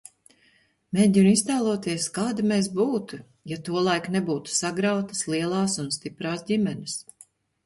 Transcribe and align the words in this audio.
Mēģinu 0.99 1.33
iztēloties, 1.39 2.07
kādi 2.15 2.45
mēs 2.53 2.69
būtu, 2.79 3.19
ja 3.53 3.59
tolaik 3.69 4.09
nebūtu 4.17 4.55
sagrautas 4.63 5.23
lielās 5.35 5.77
un 5.85 5.93
stiprās 5.99 6.45
ģimenes. 6.51 6.99